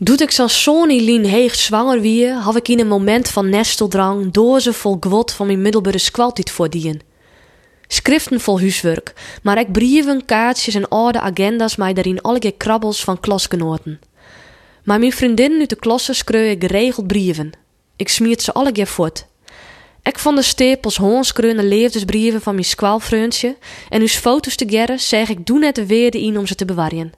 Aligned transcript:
Doet 0.00 0.20
ik 0.20 0.30
zo'n 0.30 0.48
Sonny 0.48 1.00
Lien 1.00 1.24
heeg 1.24 1.54
zwanger 1.54 2.00
wie, 2.00 2.32
had 2.32 2.56
ik 2.56 2.68
in 2.68 2.80
een 2.80 2.88
moment 2.88 3.28
van 3.28 3.48
nesteldrang 3.48 4.32
dozen 4.32 4.74
vol 4.74 4.96
gwot 5.00 5.32
van 5.32 5.46
mijn 5.46 5.62
middelbare 5.62 5.98
squaltiet 5.98 6.50
voordien. 6.50 7.00
Schriften 7.86 8.40
vol 8.40 8.60
huiswerk, 8.60 9.12
maar 9.42 9.58
ik 9.58 9.72
brieven, 9.72 10.24
kaartjes 10.24 10.74
en 10.74 10.88
oude 10.88 11.20
agenda's 11.20 11.76
mij 11.76 11.92
daarin 11.92 12.20
allerlei 12.20 12.56
krabbels 12.56 13.04
van 13.04 13.20
klasgenoten. 13.20 14.00
Maar 14.84 14.98
mijn 14.98 15.12
vriendinnen 15.12 15.60
uit 15.60 15.68
de 15.68 15.76
klasse 15.76 16.12
schreeuwen 16.12 16.50
ik 16.50 16.62
geregeld 16.62 17.06
brieven. 17.06 17.52
Ik 17.96 18.08
smiert 18.08 18.42
ze 18.42 18.52
alle 18.52 18.72
keer 18.72 18.86
voort. 18.86 19.26
Ik 20.02 20.18
van 20.18 20.34
de 20.34 20.42
stapels 20.42 20.96
hoonskreunde 20.96 21.64
levensbrieven 21.64 22.40
van 22.40 22.54
mijn 22.54 22.66
squalvreundje 22.66 23.56
en 23.88 24.00
uw 24.00 24.06
foto's 24.06 24.56
te 24.56 24.68
gerren 24.68 25.00
zeg 25.00 25.28
ik 25.28 25.46
doe 25.46 25.58
net 25.58 25.74
de 25.74 25.86
weerde 25.86 26.20
in 26.20 26.38
om 26.38 26.46
ze 26.46 26.54
te 26.54 26.64
bewaren. 26.64 27.12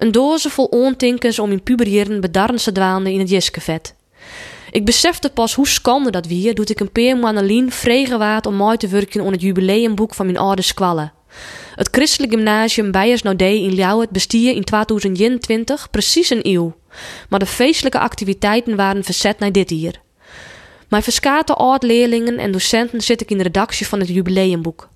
Een 0.00 0.12
doze 0.12 0.50
vol 0.50 0.64
ontinkens 0.64 1.38
om 1.38 1.50
in 1.50 1.62
puberieren 1.62 2.20
bedarren 2.20 2.60
ze 2.60 2.72
in 3.12 3.18
het 3.18 3.30
jiskevet. 3.30 3.94
Ik 4.70 4.84
besefte 4.84 5.30
pas 5.30 5.54
hoe 5.54 5.68
schande 5.68 6.10
dat 6.10 6.26
wie, 6.26 6.54
doet 6.54 6.70
ik 6.70 6.80
een 6.80 6.92
peer 6.92 7.16
vregen 7.72 8.18
waard 8.18 8.46
om 8.46 8.54
mooi 8.54 8.76
te 8.76 8.88
werken 8.88 9.24
aan 9.24 9.32
het 9.32 9.40
jubileumboek 9.40 10.14
van 10.14 10.26
mijn 10.26 10.38
oude 10.38 10.62
squallen. 10.62 11.12
Het 11.74 11.88
christelijk 11.90 12.32
gymnasium 12.32 12.90
Bijers 12.90 13.22
in 13.22 13.74
Ljouwert 13.74 14.10
bestier 14.10 14.54
in 14.54 14.64
2021 14.64 15.90
precies 15.90 16.30
een 16.30 16.46
eeuw. 16.46 16.76
Maar 17.28 17.38
de 17.38 17.46
feestelijke 17.46 17.98
activiteiten 17.98 18.76
waren 18.76 19.04
verzet 19.04 19.38
naar 19.38 19.52
dit 19.52 19.70
hier. 19.70 20.00
Mijn 20.88 21.02
verskate 21.02 21.54
oud-leerlingen 21.54 22.38
en 22.38 22.52
docenten 22.52 23.00
zit 23.00 23.20
ik 23.20 23.30
in 23.30 23.36
de 23.36 23.42
redactie 23.42 23.86
van 23.86 23.98
het 23.98 24.08
jubileumboek. 24.08 24.88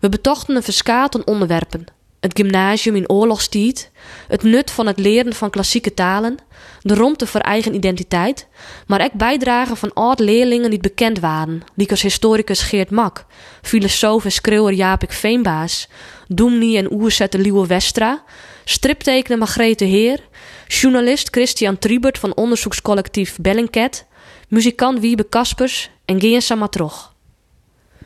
We 0.00 0.08
betochten 0.08 0.56
een 0.56 0.62
verskate 0.62 1.24
onderwerpen. 1.24 1.86
Het 2.24 2.38
gymnasium 2.38 2.96
in 2.96 3.08
oorlogstijd, 3.08 3.90
het 4.28 4.42
nut 4.42 4.70
van 4.70 4.86
het 4.86 4.98
leren 4.98 5.34
van 5.34 5.50
klassieke 5.50 5.94
talen, 5.94 6.36
de 6.80 6.94
romte 6.94 7.26
voor 7.26 7.40
eigen 7.40 7.74
identiteit, 7.74 8.46
maar 8.86 9.04
ook 9.04 9.12
bijdragen 9.12 9.76
van 9.76 9.92
oud-leerlingen 9.92 10.70
die 10.70 10.78
bekend 10.78 11.18
waren, 11.18 11.62
als 11.90 12.02
historicus 12.02 12.60
Geert 12.60 12.90
Mak, 12.90 13.26
filosoof 13.62 14.24
en 14.24 14.32
schreeuwer 14.32 14.72
Jaapik 14.72 15.12
Veenbaas, 15.12 15.88
doemnie 16.28 16.78
en 16.78 16.92
oerzette 16.92 17.38
Liewe 17.38 17.66
Westra, 17.66 18.22
striptekenaar 18.64 19.38
Margrethe 19.38 19.84
Heer, 19.84 20.20
journalist 20.68 21.28
Christian 21.30 21.78
Tribert 21.78 22.18
van 22.18 22.34
onderzoekscollectief 22.34 23.36
Bellingcat, 23.40 24.04
muzikant 24.48 25.00
Wiebe 25.00 25.24
Kaspers 25.24 25.90
en 26.04 26.20
Geen 26.20 26.42
Samatrog. 26.42 27.14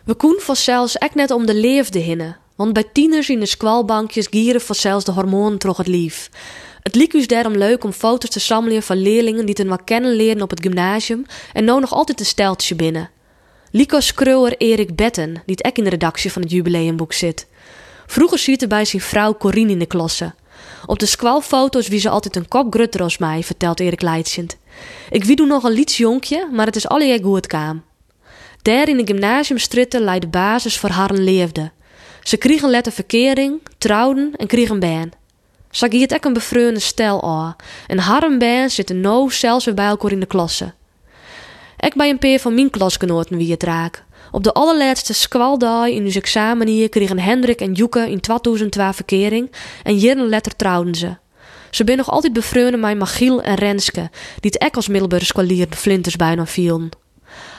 We 0.05 0.15
koen 0.15 0.37
vanzelfs 0.41 0.99
echt 0.99 1.15
net 1.15 1.31
om 1.31 1.47
de 1.47 1.55
leefde 1.55 1.99
hinnen, 1.99 2.37
want 2.59 2.73
bij 2.73 2.85
tieners 2.93 3.29
in 3.29 3.41
de 3.41 3.47
squalbankjes 3.47 4.27
gieren 4.31 4.61
vanzelfs 4.61 5.05
de 5.05 5.13
hormonen 5.13 5.59
trog 5.59 5.77
het 5.77 5.87
lief. 5.87 6.31
Het 6.83 6.95
liep 6.95 7.13
us 7.13 7.27
daarom 7.27 7.57
leuk 7.57 7.85
om 7.85 7.93
foto's 7.93 8.31
te 8.31 8.41
samelen 8.41 8.83
van 8.83 8.97
leerlingen 8.97 9.47
die 9.47 9.55
het 9.59 9.67
wat 9.69 9.85
kennen 9.85 10.13
leren 10.13 10.43
op 10.43 10.51
het 10.51 10.61
gymnasium 10.61 11.25
en 11.53 11.65
nou 11.65 11.81
nog 11.81 11.93
altijd 11.93 12.21
een 12.21 12.27
steltje 12.27 12.75
binnen. 12.75 13.11
Lico 13.71 14.01
screuwer 14.01 14.57
Erik 14.57 14.97
Betten, 14.97 15.33
die 15.33 15.55
het 15.55 15.63
ek 15.63 15.79
in 15.79 15.85
de 15.85 15.91
redactie 15.91 16.33
van 16.33 16.43
het 16.43 16.51
jubileumboek 16.51 17.13
zit. 17.13 17.47
Vroeger 18.07 18.39
ziet 18.39 18.63
er 18.63 18.69
bij 18.69 18.85
zijn 18.85 19.03
vrouw 19.03 19.37
Corine 19.37 19.73
in 19.73 19.79
de 19.79 19.87
klasse. 19.87 20.35
Op 20.87 20.99
de 20.99 21.07
squalfoto's 21.07 21.89
wie 21.89 22.01
ze 22.01 22.09
altijd 22.09 22.37
een 22.37 22.49
kop 22.49 22.75
grutter 22.75 23.03
als 23.03 23.19
mij, 23.19 23.43
vertelt 23.43 23.81
Erik 23.81 24.03
Leidsjend. 24.03 24.57
Ik 25.11 25.25
wie 25.25 25.37
doe 25.37 25.47
nog 25.47 25.65
een 25.65 25.73
lieds 25.73 25.97
jonkje, 25.97 26.49
maar 26.53 26.67
het 26.67 26.77
is 26.77 26.89
alle 26.89 27.19
goed 27.23 27.47
kaam. 27.47 27.85
Daar 28.63 28.89
in 28.89 28.97
de 28.97 29.07
gymnasiumstritten 29.07 30.01
lei 30.01 30.19
de 30.19 30.29
basis 30.29 30.79
voor 30.79 30.91
haar 30.91 31.13
leefde. 31.13 31.71
Ze 32.23 32.37
kregen 32.37 32.71
letter 32.71 32.93
verkering, 32.93 33.61
trouwden 33.79 34.33
en 34.37 34.47
kregen 34.47 34.81
baan. 34.81 35.11
Ze 35.71 35.89
giet 35.91 36.13
ek 36.13 36.25
een 36.25 36.33
bevreunde 36.33 36.81
stel 36.81 37.23
aan. 37.23 37.57
En 37.87 37.99
haar 37.99 38.23
en 38.23 38.39
baan 38.39 38.71
zitten 38.71 39.01
nou 39.01 39.33
zelfs 39.33 39.65
weer 39.65 39.75
bij 39.75 39.87
elkaar 39.87 40.13
in 40.13 40.21
de 40.21 40.27
klasse. 40.27 40.73
Ik 41.79 41.95
bij 41.95 42.11
een 42.11 42.19
peer 42.19 42.41
van 42.41 42.55
mijn 42.55 42.71
klasgenoten 42.71 43.37
wie 43.37 43.51
het 43.51 43.63
raak. 43.63 44.05
Op 44.31 44.45
de 44.45 44.53
allerlaatste 44.53 45.15
squaldag 45.15 45.87
in 45.87 46.05
ons 46.05 46.17
examen 46.17 46.67
hier 46.67 46.89
kregen 46.89 47.19
Hendrik 47.19 47.61
en 47.61 47.73
Joeke 47.73 48.11
in 48.11 48.21
2002 48.21 48.93
verkering 48.93 49.51
en 49.83 49.99
jaren 49.99 50.29
letter 50.29 50.57
trouwden 50.57 50.95
ze. 50.95 51.17
Ze 51.71 51.85
ben 51.85 51.97
nog 51.97 52.11
altijd 52.11 52.33
bevreunde 52.33 52.77
met 52.77 52.99
Magiel 52.99 53.43
en 53.43 53.55
Renske, 53.55 54.11
die 54.41 54.51
het 54.51 54.59
ek 54.59 54.77
als 54.77 54.89
middelbare 54.89 55.25
scholier 55.25 55.71
de 55.71 55.77
flinters 55.77 56.17
bijna 56.17 56.47
vielen. 56.47 56.89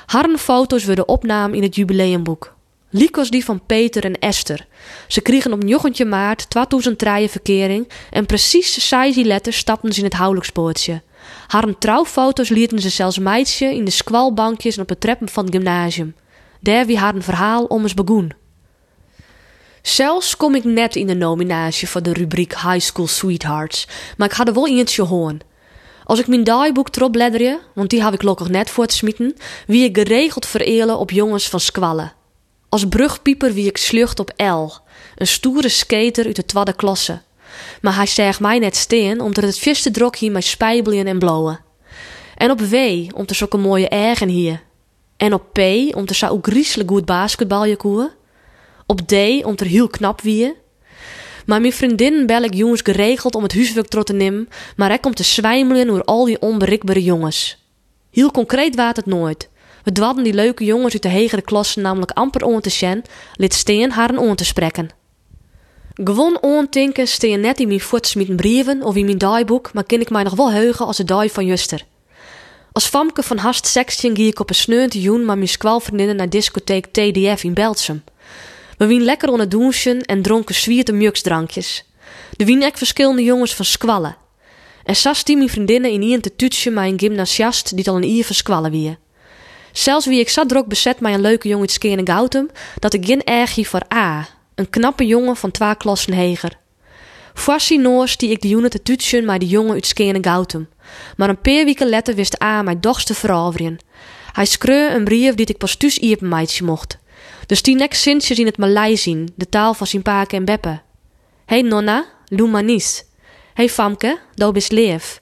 Harren 0.05 0.37
foto's 0.37 0.85
worden 0.85 1.07
opname 1.07 1.55
in 1.55 1.63
het 1.63 1.75
jubileumboek. 1.75 2.57
Likos 2.91 3.29
die 3.29 3.45
van 3.45 3.65
Peter 3.65 4.03
en 4.03 4.19
Esther. 4.19 4.67
Ze 5.07 5.21
kregen 5.21 5.53
op 5.53 5.63
9 5.63 6.09
maart 6.09 6.49
2003 6.49 7.29
verkering 7.29 7.89
en 8.11 8.25
precies 8.25 8.89
die 9.13 9.25
letter 9.25 9.53
stapten 9.53 9.93
ze 9.93 9.99
in 9.99 10.05
het 10.05 10.17
huwelijkspoortje. 10.17 11.01
Haar 11.47 11.77
trouwfoto's 11.77 12.49
lieten 12.49 12.79
ze 12.79 12.89
zelfs 12.89 13.19
meidje 13.19 13.75
in 13.75 13.85
de 13.85 13.91
squalbankjes 13.91 14.75
en 14.75 14.81
op 14.81 14.87
de 14.87 14.97
treppen 14.97 15.29
van 15.29 15.45
het 15.45 15.53
gymnasium. 15.53 16.15
Daar 16.59 16.85
wie 16.85 16.97
haar 16.97 17.15
een 17.15 17.23
verhaal 17.23 17.63
om 17.63 17.81
eens 17.81 17.93
begoen. 17.93 18.33
Zelfs 19.81 20.37
kom 20.37 20.55
ik 20.55 20.63
net 20.63 20.95
in 20.95 21.07
de 21.07 21.15
nominatie 21.15 21.87
voor 21.87 22.03
de 22.03 22.13
rubriek 22.13 22.53
High 22.53 22.79
School 22.79 23.07
Sweethearts, 23.07 23.87
maar 24.17 24.27
ik 24.27 24.35
had 24.35 24.47
er 24.47 24.53
wel 24.53 24.67
eentje 24.67 25.03
hoorn. 25.03 25.41
Als 26.03 26.19
ik 26.19 26.27
mijn 26.27 26.43
dagboek 26.43 26.95
erop 26.95 27.11
bladderje, 27.11 27.59
want 27.75 27.89
die 27.89 28.03
heb 28.03 28.13
ik 28.13 28.23
lokkig 28.23 28.49
net 28.49 28.69
voor 28.69 28.83
het 28.83 28.93
smieten, 28.93 29.35
wie 29.67 29.83
ik 29.83 29.97
geregeld 29.97 30.45
verelen 30.45 30.97
op 30.97 31.11
jongens 31.11 31.49
van 31.49 31.59
squallen. 31.59 32.17
Als 32.69 32.87
brugpieper 32.87 33.53
wie 33.53 33.67
ik 33.67 33.77
slucht 33.77 34.19
op 34.19 34.33
L, 34.37 34.71
een 35.15 35.27
stoere 35.27 35.69
skater 35.69 36.25
uit 36.25 36.35
de 36.35 36.45
tweede 36.45 36.73
klasse. 36.73 37.21
Maar 37.81 37.95
hij 37.95 38.05
zegt 38.05 38.39
mij 38.39 38.59
net 38.59 38.75
steen 38.75 39.21
omdat 39.21 39.43
het 39.43 39.57
vierste 39.57 39.91
drok 39.91 40.15
hier 40.15 40.31
met 40.31 40.43
spijbelen 40.43 41.07
en 41.07 41.19
blauwen. 41.19 41.59
En 42.35 42.51
op 42.51 42.61
W, 42.61 42.75
om 43.15 43.25
te 43.25 43.33
zo'n 43.33 43.61
mooie 43.61 43.89
eigen 43.89 44.27
hier. 44.27 44.61
En 45.17 45.33
op 45.33 45.53
P, 45.53 45.59
om 45.95 46.05
te 46.05 46.15
zo 46.15 46.39
griezelig 46.41 46.87
goed 46.87 47.05
basketbalje 47.05 47.75
koeën. 47.75 48.09
Op 48.85 49.01
D, 49.07 49.13
om 49.43 49.55
te 49.55 49.65
heel 49.65 49.87
knap 49.87 50.21
wie. 50.21 50.55
Maar 51.45 51.61
mijn 51.61 51.73
vriendinnen 51.73 52.25
bel 52.25 52.43
ik 52.43 52.53
jongens 52.53 52.81
geregeld 52.81 53.35
om 53.35 53.43
het 53.43 53.53
huiswerk 53.53 53.87
trot 53.87 54.05
te 54.05 54.13
nemen, 54.13 54.49
maar 54.75 54.91
ik 54.91 55.01
kom 55.01 55.13
te 55.13 55.23
zwijmelen 55.23 55.87
door 55.87 56.03
al 56.03 56.25
die 56.25 56.41
onbereikbare 56.41 57.03
jongens. 57.03 57.57
Heel 58.11 58.31
concreet 58.31 58.75
waard 58.75 58.95
het 58.95 59.05
nooit. 59.05 59.49
We 59.89 59.95
dwadden 59.95 60.23
die 60.23 60.33
leuke 60.33 60.63
jongens 60.63 60.93
uit 60.93 61.01
de 61.01 61.09
hegere 61.09 61.41
klasse 61.41 61.79
namelijk 61.79 62.11
amper 62.11 62.43
on 62.43 62.61
te 62.61 62.69
sjen, 62.69 63.03
lid 63.35 63.53
steen 63.53 63.91
haar 63.91 64.17
on 64.17 64.35
te 64.35 64.45
spreken. 64.45 64.89
Gewoon 65.93 66.41
ontinken 66.41 67.07
steen 67.07 67.39
net 67.39 67.59
in 67.59 67.67
mijn 67.67 67.79
voetsmieten 67.79 68.35
brieven 68.35 68.83
of 68.83 68.95
in 68.95 69.05
mijn 69.05 69.17
dagboek, 69.17 69.73
maar 69.73 69.83
ken 69.83 70.01
ik 70.01 70.09
mij 70.09 70.23
nog 70.23 70.35
wel 70.35 70.51
heugen 70.51 70.85
als 70.85 70.97
de 70.97 71.03
dag 71.03 71.31
van 71.31 71.45
juster. 71.45 71.85
Als 72.71 72.85
famke 72.85 73.23
van 73.23 73.37
Hast 73.37 73.67
Sextien 73.67 74.15
ging 74.15 74.27
ik 74.27 74.39
op 74.39 74.49
een 74.49 74.55
sneunte 74.55 75.01
joen 75.01 75.25
met 75.25 75.35
mijn 75.35 75.47
squalvriendinnen 75.47 76.15
naar 76.15 76.29
discotheek 76.29 76.85
TDF 76.85 77.43
in 77.43 77.53
Beltsum. 77.53 78.03
We 78.77 78.85
wien 78.85 79.03
lekker 79.03 79.29
onder 79.29 79.49
douchen 79.49 80.01
en 80.01 80.21
dronken 80.21 80.55
zwierte 80.55 80.91
mjuksdrankjes. 80.91 81.85
De 82.31 82.45
wien 82.45 82.61
ek 82.61 82.77
verschillende 82.77 83.23
jongens 83.23 83.55
van 83.55 83.65
squallen. 83.65 84.17
En 84.83 84.95
sas 84.95 85.23
die 85.23 85.37
mijn 85.37 85.49
vriendinnen 85.49 85.91
in 85.91 86.01
ien 86.01 86.21
te 86.21 86.35
tutje 86.35 86.71
met 86.71 86.85
een 86.85 86.99
gymnasiast 86.99 87.75
die 87.75 87.89
al 87.89 87.95
een 87.95 88.03
ier 88.03 88.27
squallen 88.29 88.71
wie. 88.71 88.97
Zelfs 89.71 90.05
wie 90.05 90.19
ik 90.19 90.29
zat 90.29 90.49
drok 90.49 90.67
bezet 90.67 90.99
met 90.99 91.13
een 91.13 91.21
leuke 91.21 91.47
jongen 91.47 91.67
te 91.67 91.73
skeren 91.73 92.07
Gautum, 92.07 92.49
dat 92.79 92.93
ik 92.93 93.05
geen 93.05 93.23
ergie 93.23 93.67
voor 93.67 93.81
A, 93.93 94.27
een 94.55 94.69
knappe 94.69 95.05
jongen 95.05 95.35
van 95.35 95.51
twee 95.51 95.75
klassen 95.75 96.13
heger. 96.13 96.57
Fassi 97.33 97.77
noors 97.77 98.17
die 98.17 98.29
ik 98.29 98.41
de 98.41 98.47
jongen 98.47 98.69
te 98.69 99.21
met 99.23 99.39
de 99.39 99.47
jongen 99.47 99.73
uit 99.73 99.85
skeren 99.85 100.23
Gautum. 100.23 100.69
Maar 101.17 101.29
een 101.29 101.41
paar 101.41 101.65
weken 101.65 101.89
later 101.89 102.15
wist 102.15 102.43
A 102.43 102.61
mijn 102.61 102.81
dochste 102.81 103.13
veroveren. 103.13 103.77
Hij 104.31 104.45
schreu 104.45 104.93
een 104.95 105.03
brief 105.03 105.35
die 105.35 105.45
ik 105.45 105.57
pas 105.57 105.75
thuis 105.75 105.97
iepen 105.97 106.27
meidje 106.27 106.65
mocht. 106.65 106.97
Dus 107.45 107.61
die 107.61 107.75
nek 107.75 107.93
sintjes 107.93 108.39
in 108.39 108.45
het 108.45 108.57
Malai 108.57 108.97
zien, 108.97 109.33
de 109.35 109.49
taal 109.49 109.73
van 109.73 109.87
zijn 109.87 110.01
paken 110.01 110.37
en 110.37 110.45
beppe. 110.45 110.81
Hey 111.45 111.61
nonna, 111.61 112.05
lumanis. 112.25 113.03
Hey 113.53 113.69
famke, 113.69 114.19
do 114.35 114.51
bist 114.51 114.71
leef. 114.71 115.21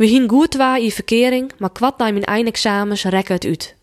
We 0.00 0.06
hien 0.06 0.28
goed 0.28 0.54
waar 0.54 0.80
in 0.80 0.90
verkering, 0.90 1.52
maar 1.58 1.72
kwad 1.72 1.98
na 1.98 2.10
mijn 2.10 2.24
eindexamens 2.24 3.04
rekken 3.04 3.34
het 3.34 3.44
uit. 3.44 3.74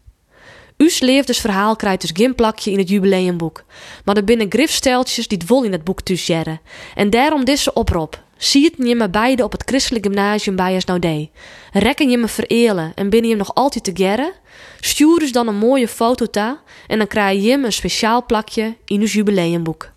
Us 0.77 1.00
levensverhaal 1.00 1.75
krijgt 1.75 2.01
dus 2.01 2.12
geen 2.13 2.36
plakje 2.36 2.71
in 2.71 2.77
het 2.77 2.89
jubileumboek. 2.89 3.63
Maar 4.06 4.18
er 4.18 4.24
binnen 4.24 4.45
grifsteltjes 4.50 5.27
die 5.27 5.38
het 5.38 5.47
vol 5.47 5.63
in 5.63 5.71
het 5.71 5.83
boek 5.83 6.01
tussen 6.01 6.59
En 6.95 7.09
daarom 7.09 7.45
deze 7.45 7.74
oprop. 7.74 8.24
Zie 8.38 8.63
het 8.63 8.88
je 8.88 8.95
me 8.95 9.09
beide 9.09 9.44
op 9.44 9.51
het 9.51 9.63
christelijk 9.65 10.06
gymnasium 10.06 10.56
bij 10.56 10.81
Noudé. 10.86 11.30
Rekken 11.74 12.09
je 12.09 12.18
me 12.18 12.27
verelen 12.27 12.91
en 12.95 13.09
binnen 13.09 13.30
je 13.30 13.36
nog 13.36 13.53
altijd 13.53 13.83
te 13.83 13.91
gerren? 13.94 14.31
Stuur 14.80 15.19
dus 15.19 15.31
dan 15.31 15.47
een 15.47 15.57
mooie 15.57 15.88
foto 15.88 16.25
ta 16.25 16.62
en 16.88 16.97
dan 16.97 17.07
krijg 17.07 17.44
je 17.44 17.51
een 17.51 17.74
speciaal 17.74 18.25
plakje 18.25 18.75
in 18.86 19.01
ons 19.01 19.13
jubileumboek. 19.13 19.95